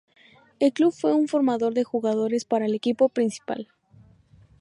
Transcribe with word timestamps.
El 0.59 0.73
club 0.73 0.91
fue 0.93 1.13
un 1.13 1.27
formador 1.27 1.75
de 1.75 1.83
jugadores 1.83 2.43
para 2.43 2.65
el 2.65 2.73
equipo 2.73 3.07
principal. 3.09 3.67